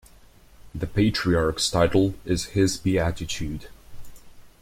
The 0.73 0.87
Patriarch's 0.87 1.69
title 1.69 2.15
is 2.25 2.45
"His 2.57 2.75
Beatitude". 2.79 3.67